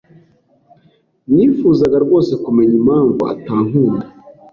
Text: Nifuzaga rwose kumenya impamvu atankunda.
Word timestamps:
Nifuzaga 1.33 1.97
rwose 2.05 2.31
kumenya 2.43 2.73
impamvu 2.81 3.21
atankunda. 3.33 4.05